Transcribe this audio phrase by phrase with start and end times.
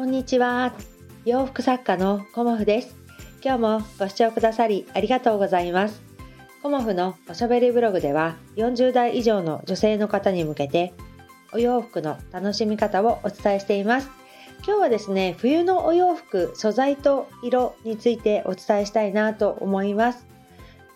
[0.00, 0.72] こんにちは。
[1.26, 2.96] 洋服作家のコモフです。
[3.44, 6.00] 今日もご視聴くださりありがとうございます。
[6.62, 10.94] コモフのおしゃべりブログでは40代以上の女性の方に向けて
[11.52, 14.08] お洋服の楽しみ方をお伝えしています。
[14.66, 20.26] 今日はですね、冬のお洋服、素材と色についてお伝えしたいなと思います。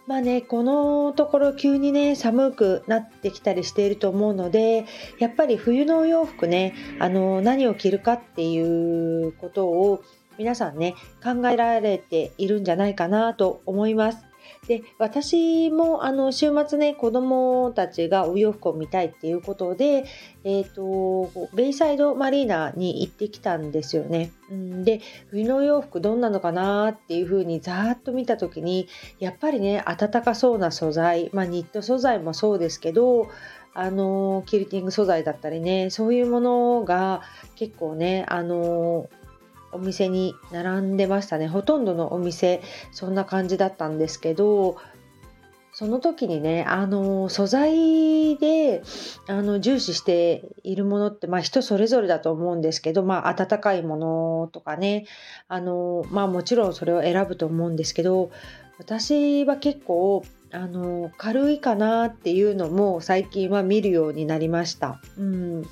[0.07, 4.85] まあね、このところ急にね、寒くなってきたりしていると思うので、
[5.19, 10.03] やっぱり冬のお洋服ね、あの、何を着るかっていうことを
[10.37, 14.34] 皆さんね、考えられているんじゃないかなと思います。
[14.67, 20.05] で私もあの週末ね子供たちがお洋服を見たいっていうことで、
[20.45, 24.33] えーと、ベイサイドマリーナに行ってきたんですよね。
[24.51, 28.89] で冬のお洋服どんなのかなっていうふうにざーっと見た時に
[29.19, 33.29] やっぱりね暖かそうな素材、まあ、ニット素材もそうですけど
[33.75, 37.23] あのキルティング素材だったりねそういうものが
[37.57, 39.09] 結構ねあの
[39.75, 44.77] お店に並んでましたねほとんどのお店そんな感じだったんですけど
[45.75, 48.83] その時にねあの素材で
[49.27, 55.07] あの重視しているものって、まあ、人それぞれだと思うんですけど、まあ、温かいものとかね
[55.49, 58.31] あの、まあ、もちろんそれを選ぶと思うんですけど
[58.79, 65.01] 私は結構あの軽いかなっていうのも最近は見るようになりました。
[65.19, 65.69] うん、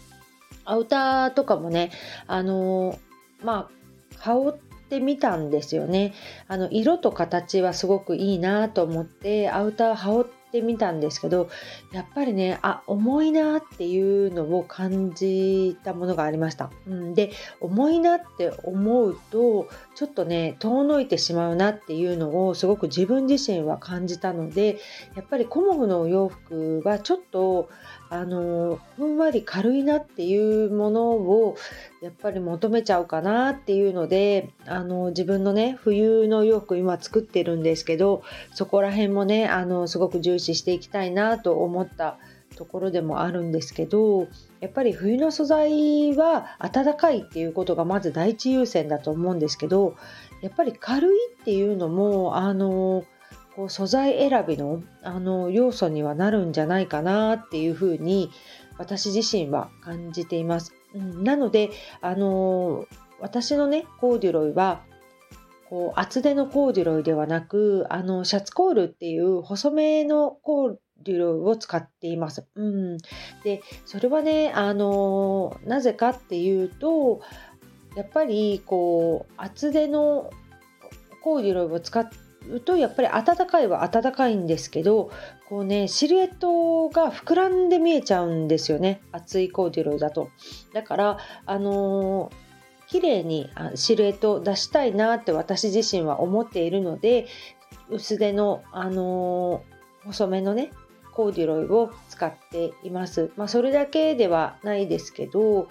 [0.64, 1.92] アウターとかもね
[2.26, 2.98] あの
[3.44, 3.81] まあ
[4.18, 6.12] 羽織ってみたんですよね。
[6.48, 11.48] あの色と形はすごくいいなと思ってアウター羽織ってみたんですけど
[11.92, 16.70] やっぱりねあ重いなっていうのを感じたものがありました。
[16.86, 17.32] うん、で
[17.62, 24.78] 重いなって思うとちょっとね遠のいてしまうなっていうのをすごく自分自身は感じたので
[25.16, 27.70] やっぱりコモフのお洋服はちょっと
[28.10, 31.56] あのふんわり軽いなっていうものを
[32.02, 42.18] やっぱり求めちゃうかなっていうのであの自分のね冬の洋服今作ってるんですけどそこら辺もねあのすごく重視していきたいなと思った
[42.56, 44.26] ところでもあるんですけど
[44.58, 49.94] やっぱり冬の素材は暖かいっていうことがまず第一優先だと思うんですけど
[50.40, 53.04] やっぱり軽いっていうのもあの
[53.54, 58.32] こう素材選びのあの要素にはなるんじゃないかなっていうふうに
[58.76, 60.81] 私自身は感じています。
[60.94, 61.70] うん、なので
[62.00, 62.86] あの
[63.20, 64.82] 私のねコーデュロイは
[65.68, 72.46] こう厚手のコーデュロイではなくあのシャツコールっていう細めのコーデュロイを使っています。
[72.54, 72.98] うん、
[73.42, 77.20] でそれはねあのなぜかっていうと
[77.96, 80.30] やっぱりこう厚手の
[81.22, 82.22] コーデュロイを使って
[82.64, 85.10] とやっぱり暖かいは暖かいんですけど
[85.52, 90.30] こうねシルエットが膨らんで見えちゃうんですよね厚いコーデュロイだと
[90.72, 92.36] だからあのー
[92.88, 97.26] 綺麗にシルエットを出したいなって私自身は思っているので
[97.88, 100.70] 薄手の、あのー、細めのね
[101.14, 103.30] コーデュロイを使っています。
[103.36, 105.68] まあ、それだけではないですけど、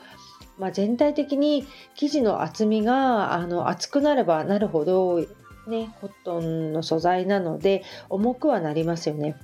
[0.58, 5.24] まあ、全体的に生地の厚みがあの厚くなればなるほど
[5.68, 9.36] ね、コットンの素材なので重くはなりますよね。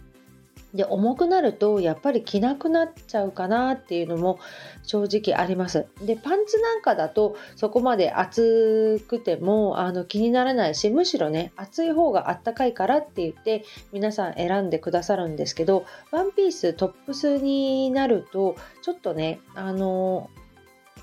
[0.73, 4.39] で重くなるとやっぱり着なくなっちゃうかなっていうのも
[4.83, 5.87] 正直あります。
[6.01, 13.63] でパンツなんかだとそこまで厚くてもあの気にならないしむしろね厚い方があったかいからって言って
[13.93, 20.29] 皆さん選んでくださるんですけどワンピーストップスになるとちょっとねあの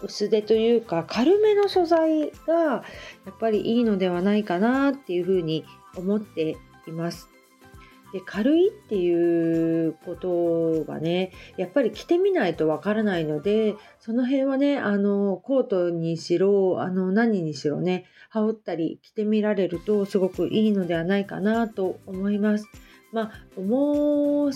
[0.03, 2.83] 薄手というか軽めの素材がや
[3.31, 5.65] っぱりいいのではないかなっていうふうに
[5.97, 7.34] 思っています。
[8.15, 22.69] で軽いっていうことがねやっぱり着てみないとわからないのでその辺はねあのコートにしろあの何にしろね羽織ったり着てみられるとすごくいいのではないかなと思います。
[23.11, 24.53] まあ、重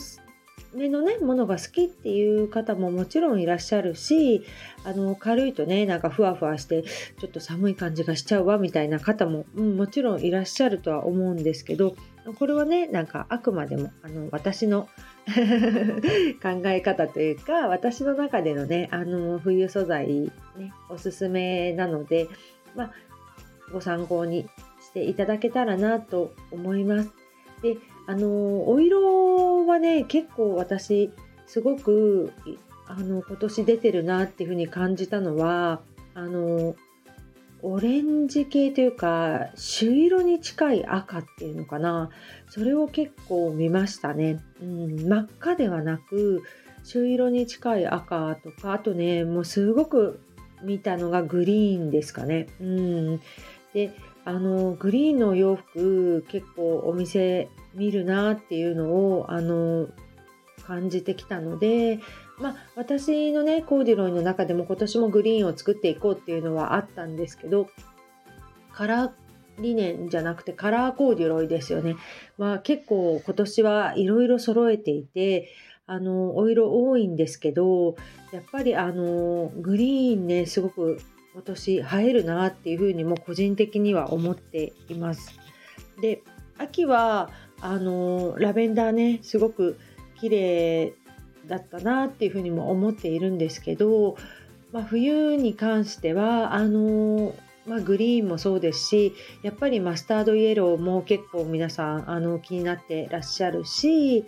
[0.75, 4.45] めのねものが好きっていう方ももちろんいらっしゃるし
[4.85, 11.97] あの軽いとねなんかふわふわしてちょっと寒い感じがしちゃうわみたいな方も、うん、もちろんいらっしゃるとは思うんですけど
[12.35, 14.89] これはねなんかあくまでもあの私の
[16.43, 22.29] 考え方というか私の中でのねあの冬素材、ね、おすすめなので、
[22.75, 22.93] まあ、
[23.73, 24.49] ご参考に
[24.81, 27.13] していただけたらなと思います。
[27.63, 27.77] で
[28.07, 31.11] あのお色はね結構私
[31.47, 32.33] すごく
[32.87, 35.81] あの今年出てるなっていうふうに感じたのは
[36.15, 36.75] あの
[37.63, 42.11] オレンジ系というか朱色に近い赤っていうのかな。
[42.49, 46.43] それを結構見ましたね、うん、真っ赤ではなく
[46.85, 50.21] 朱色に近い赤とかあとねもうすごく
[50.63, 52.49] 見たのがグリーンですかね。
[52.61, 53.21] うん、
[53.75, 53.93] で
[54.25, 59.89] あのグリーンの洋服結構お店見るなっていうのをあの
[60.67, 62.01] 感じてきたので、
[62.41, 67.69] まあ、私のねコーデュロイの中でも今年もグリーンを作っていこうっていうのはあったんですけど
[68.73, 69.11] カラー
[69.59, 71.97] 理念じゃなくてカラーコーデュロイですよね。
[72.37, 75.49] まあ、結構今年はいろいろ揃えていて
[75.87, 77.97] あのお色多いんですけど
[78.31, 81.01] やっぱりあのグリーンねすごく
[81.33, 85.39] 今年映えるなっていうふうにも個人的には思っています。
[86.01, 86.23] で
[86.59, 87.31] 秋は
[87.61, 89.79] あのラベンダーねすごく
[90.21, 90.95] 綺麗
[91.49, 94.17] だったなっていうふうにも思っているんですけど、
[94.73, 97.35] まあ、冬に関してはあの
[97.67, 99.13] まあ、グリーンもそうですし
[99.43, 104.25] やっぱりマスタードイエローも結構皆さんあの気になってらっしゃるし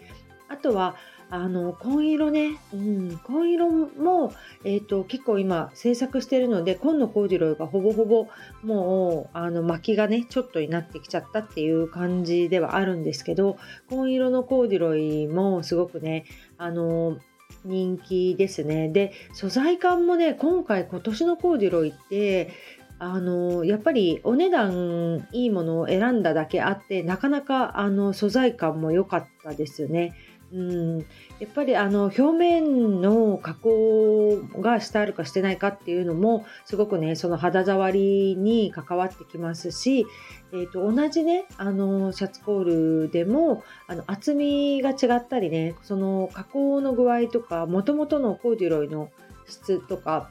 [0.50, 0.94] あとは
[1.30, 4.32] あの紺色ね、うん、紺色も、
[4.64, 8.26] えーと、結構今制作してるので紺のコーデュロイがほぼほぼ
[8.64, 16.24] もうあの巻きがねちょっとになってきちゃったっていう感じではあるんですけど紺色のコーデュロイもすごくね
[16.58, 17.18] あの
[17.64, 18.88] 人気ですね。
[18.88, 22.50] で素材感もね今回今年のコーデュロイって
[22.98, 30.14] あのやっぱりお値段いいものを選んだだけあってなかなかあの素材感も良かったですね。
[30.52, 31.04] うん、や
[31.46, 40.06] っぱりあの表面の加工がしてあるかしてないかっていうのもすごくねその肌触りに関わってきますし、
[40.52, 49.10] えーと、同じねあのシャツコールでもあの厚みが違ったりねその加工の具合とかもともとのコーデュロイの
[49.46, 50.30] 質とか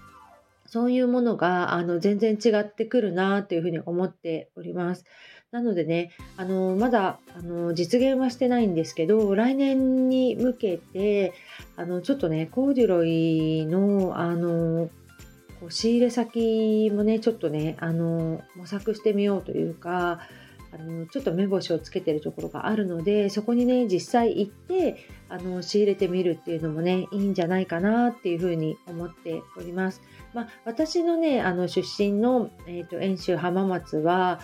[0.69, 5.03] そういうものがあの全然違ってくるなというふうに思っております。
[5.51, 11.33] なのでね、あのまだあの実現はしてないんですけど、来年に向けて、
[11.75, 14.91] あのちょっとね、コーデュロイのあの
[15.59, 20.19] こう仕入れ先もね、ちょっとね、あの模索してみようというか、
[20.71, 30.01] あのちょっと目星をつけてるところがあるのでそこにね実際行ってあの仕入れてみるっていうのもねいいんじゃないかなっていうふうに思っております。
[30.33, 34.39] まあ、私のねあの出身の、えーと、遠州浜松は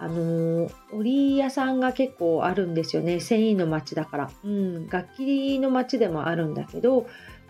[0.00, 3.20] あの織屋さんが結構あるんですよね。
[3.20, 7.06] 繊維の町だから、うん、楽器の町でもあるんだけど、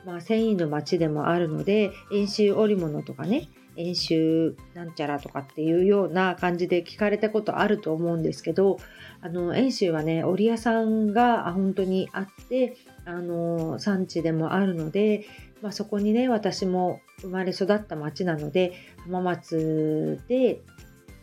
[0.07, 3.49] まあ、繊維の町でもあるので遠州織物とかね
[3.79, 8.79] 演習なんちゃらとかっていうような感じで聞かれたことあると思うんですけど
[9.21, 12.77] あの演習はね織屋さんが本当にあって
[13.07, 15.27] あの産地でもあるので、
[15.63, 18.73] まあ、そこにね私も生まれ育った町なので
[19.05, 20.61] 浜松で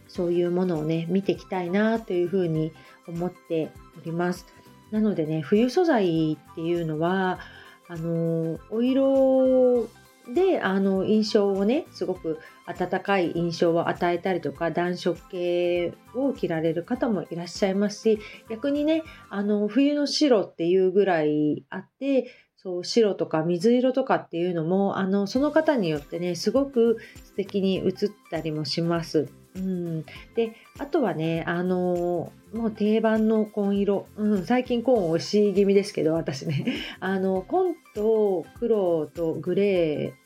[0.08, 2.72] そういうものをね見ていきたいなというふうに
[3.08, 3.69] 思って
[4.01, 4.46] おります。
[4.92, 7.40] なのでね冬素材っていうのは
[7.90, 9.90] あのお色
[10.33, 18.19] であの印象をねすごく温かい印象を与えたりとか暖色系を着られる方もいらっしゃいますし
[18.50, 27.92] 逆にねあの冬の白っていうぐらいあってそう白とか水色とかっていうのもあのその方によってねすごく素敵に映っ
[28.31, 29.30] たりもします。
[29.56, 30.06] うん、
[30.36, 36.66] であとはねあのもう定番の紺色、うん、最近紺押し気味ですけど私ね。
[37.00, 40.25] あの紺と黒とグレー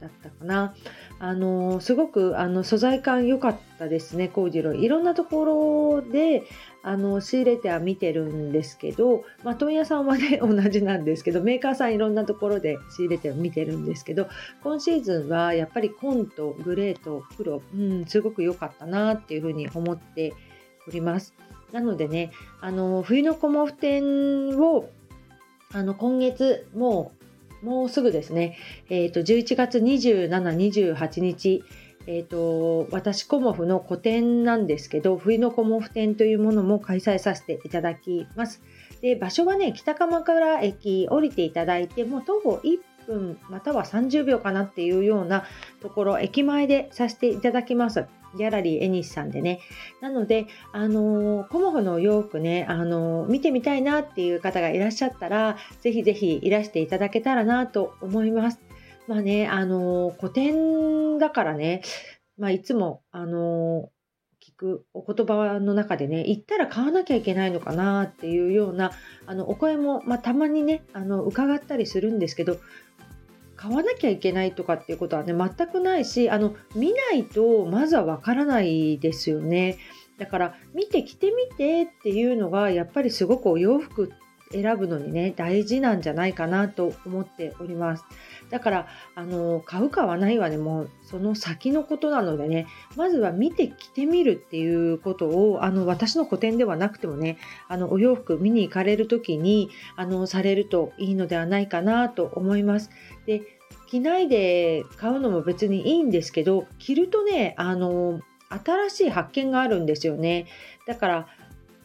[0.00, 0.74] だったかな
[1.18, 6.44] あのすごくあの素材感良かったですねコージロイいろんなところで
[6.82, 14.28] あの仕入れては見てるんですけど、まあ、問屋さんはね 同じなんですけどメーカーさんいろんなところで仕入れては見てるんですけど
[14.62, 20.32] 今シーズンはやっぱり紺とグレーと黒、うん、すごく良かったなっていうふうに思って
[20.88, 21.34] おります。
[21.72, 24.88] なのでねあの冬のコモフ展を
[25.72, 27.19] あの今月もう
[27.62, 28.56] もうすぐですね、
[28.88, 31.64] えーと、11月27、28日、
[32.06, 38.62] えーと、私コモフの個展なんですけど冬のコモフ展というものも開催させていただきます。
[39.02, 45.44] で場所はね北鎌倉駅降りていただいてもう徒歩1分または30秒かなっていうような
[45.80, 48.06] ところ駅前でさせていただきます。
[48.36, 49.60] ギャラリーエニスさんでね。
[50.00, 58.60] なので、あのー、コモフの洋服ね、あのー、見てみたいなっていう方がいらっしゃったら、ぜひぜひいらしていただけたらなと思います。
[59.06, 61.82] まあね、あの古典だからね、
[62.38, 63.90] まあ、いつも、あの
[64.40, 68.92] 聞くお言葉の中でね、行ったら買わなきゃいけないのかなっていうような、
[69.26, 72.56] あの、お声も、まあ、たまにね、あの、伺ったりするんですけど、
[73.60, 79.76] 買わなきゃいけないとかっていうことはね、全くないし、あの、見ないとまずはわからないですよね。
[80.16, 84.12] だから、見て着てみてっていうのが、やっぱりすごくお洋服
[84.52, 88.04] 選ぶのにね大事なんじゃないかなと思っております。
[88.50, 90.56] だからあの買う買わないはね。
[90.56, 92.66] もうその先のことなのでね。
[92.96, 97.38] まずは見て着てみるっていうことをあの私の個展ではなくてもね
[97.68, 102.90] あのお洋服見に行かれる時にあのされるといいのではないかなと思います。
[103.26, 103.42] で
[103.88, 110.46] 着ないで買うのも別にいいんですけど着るとねあの新しい発見があるんですよね。
[110.86, 111.26] だから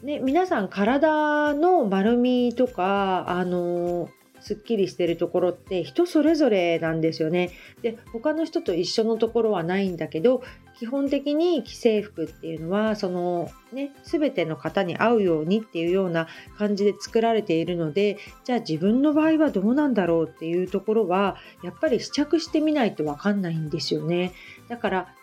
[0.02, 4.08] ね、皆さん体の丸みとかあの
[4.40, 7.50] すっきりしてるところって人それぞれなんですよね。
[7.82, 10.42] で他の人と一緒のところはないんだけど
[10.78, 24.32] 基本的に既製服っていうのはそのね全ての方に合うようにっていうような感じで作られているのでじゃあ自分の場合はどうなんだろうっていうところはやっぱり試着してみないと分かんないんですよね。
[24.68, 25.14] だから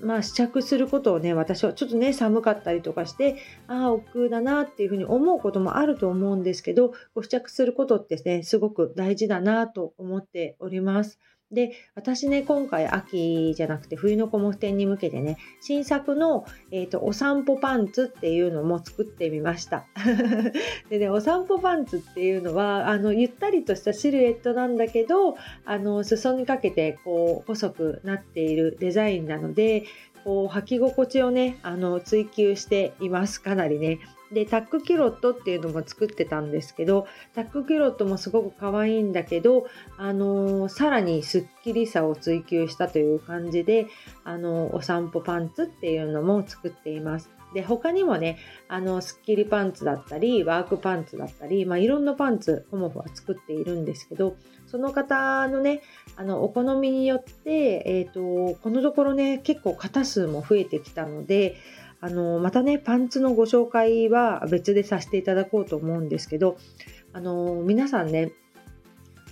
[0.00, 3.36] まあ、試着することをね私はちょっとね寒かったりとかして
[3.66, 11.18] ああ億劫だなっていうふうに思うこともあると思うんですけど試着することってねすごく大事だなと思っております。
[11.52, 19.86] で私ね今回秋じゃなくて冬のコモフ展に向けてね新作の、えーと、お散歩パンツっていうのも作ってみました。
[20.90, 29.84] でねお散歩パンツっていうのはあのゆったりとしたシルエットなんだけどあの裾にかけてこう細くなっているデザインなので
[30.24, 33.40] こう履き心地をねあの追求しています。
[33.40, 34.00] かなりね
[34.32, 39.66] でタックキュロットっていうのも作ってたんですけどタックキュロットもすごく可愛いんだけど、
[39.96, 43.86] あのー、さらにすっきりさを追求したという感じで、
[44.24, 47.30] あのー、お散歩パンツっていうのも作っています。
[47.54, 55.80] で他にもねあのスッキリパンツだったりワークパンツだったり、まあ、いろんなパンツコモフは作っているんですけどその方のね
[56.16, 61.56] あのお好みによって、えーとこのところね結構型数も増えてきたので
[62.00, 66.56] あのまたねパンツのご紹介は別でさせていただこうと思うんですけど
[67.12, 68.32] あの皆さんね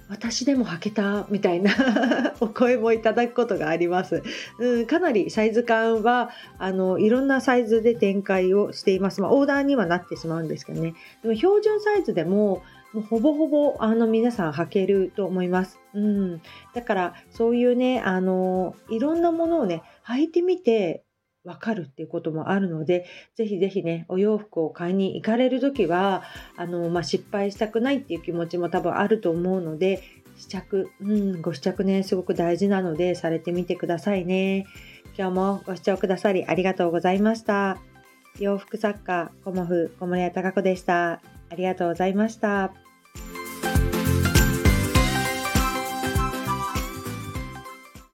[0.09, 1.73] 私でも履けたみたいな
[2.41, 4.23] お声もいただくことがあります。
[4.59, 9.23] うん、かなりサイズ感はあのいろんなサイズで展開をしています。
[9.23, 10.95] まあ、オーダーにはなってしまうんですけどね。
[11.23, 15.81] でも標準サイズでももうほぼほぼあの皆さん履けると思います。
[15.95, 16.43] うん、
[16.75, 21.03] だからそういうねあのいろんなものをね履いてみて
[21.45, 26.23] わかるっていうこともあるので、ぜひぜひね、お洋服を買いに行かれる時は、
[26.57, 30.03] あの、まあ、失敗したくないっていう気持ちも多分あると思うので、
[30.37, 34.67] 試着、うん、ご試着ね、すごく大事なので、されてみてくださいね。
[35.17, 37.79] 今日もご視聴くださりありがとうございました。
[38.41, 41.21] 洋服作家、コモフ、小森屋隆子でした。
[41.51, 42.84] ありがとうございました。